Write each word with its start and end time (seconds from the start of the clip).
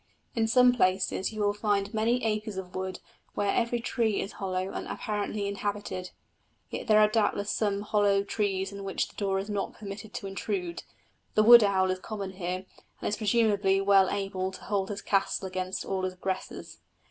In 0.35 0.47
some 0.47 0.73
places 0.73 1.31
you 1.31 1.41
will 1.41 1.53
find 1.53 1.93
many 1.93 2.23
acres 2.25 2.57
of 2.57 2.73
wood 2.75 3.01
where 3.35 3.51
every 3.51 3.79
tree 3.79 4.19
is 4.19 4.31
hollow 4.31 4.71
and 4.71 4.87
apparently 4.87 5.47
inhabited. 5.47 6.09
Yet 6.71 6.87
there 6.87 6.99
are 6.99 7.07
doubtless 7.07 7.51
some 7.51 7.81
hollow 7.81 8.23
trees 8.23 8.71
into 8.71 8.83
which 8.83 9.09
the 9.09 9.15
daw 9.15 9.37
is 9.37 9.47
not 9.47 9.75
permitted 9.75 10.15
to 10.15 10.25
intrude. 10.25 10.81
The 11.35 11.43
wood 11.43 11.63
owl 11.63 11.91
is 11.91 11.99
common 11.99 12.31
here, 12.31 12.65
and 12.99 13.07
is 13.07 13.15
presumably 13.17 13.79
well 13.79 14.09
able 14.09 14.51
to 14.53 14.61
hold 14.63 14.89
his 14.89 15.03
castle 15.03 15.47
against 15.47 15.85
all 15.85 16.03
aggressors. 16.03 16.79